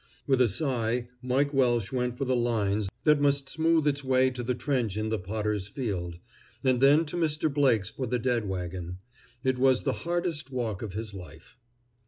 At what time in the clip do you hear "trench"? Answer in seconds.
4.55-4.97